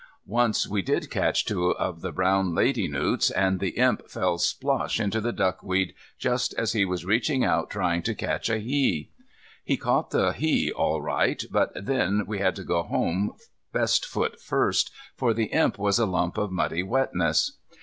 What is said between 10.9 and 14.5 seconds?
right, but then we had to go home best foot